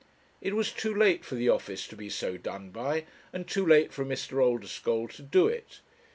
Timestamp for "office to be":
1.49-2.09